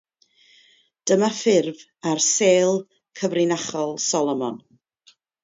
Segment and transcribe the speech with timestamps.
[1.11, 2.73] Dyma ffurf ar 'Sêl
[3.21, 4.59] Cyfrinachol Solomon'.